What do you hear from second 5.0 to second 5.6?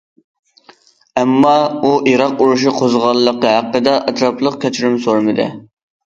سورىمىدى.